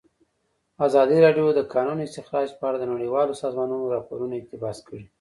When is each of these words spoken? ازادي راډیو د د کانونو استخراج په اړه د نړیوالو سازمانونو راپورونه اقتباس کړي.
ازادي 0.87 1.17
راډیو 1.25 1.47
د 1.53 1.57
د 1.59 1.61
کانونو 1.73 2.01
استخراج 2.05 2.49
په 2.59 2.63
اړه 2.67 2.77
د 2.79 2.85
نړیوالو 2.93 3.39
سازمانونو 3.43 3.91
راپورونه 3.95 4.33
اقتباس 4.37 4.77
کړي. 4.87 5.03